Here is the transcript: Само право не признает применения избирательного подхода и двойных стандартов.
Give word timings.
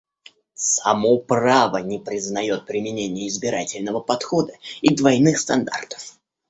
Само 0.65 1.19
право 1.27 1.77
не 1.79 1.99
признает 1.99 2.65
применения 2.65 3.27
избирательного 3.27 3.99
подхода 3.99 4.53
и 4.81 4.95
двойных 4.95 5.37
стандартов. 5.37 6.17